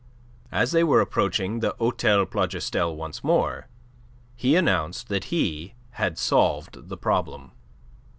As 0.51 0.71
they 0.71 0.83
were 0.83 0.99
approaching 0.99 1.59
the 1.59 1.75
Hotel 1.77 2.25
Plougastel 2.25 2.95
once 2.95 3.23
more, 3.23 3.67
he 4.35 4.55
announced 4.55 5.09
that 5.09 5.25
he 5.25 5.75
had 5.91 6.17
solved 6.17 6.89
the 6.89 6.97
problem. 6.97 7.51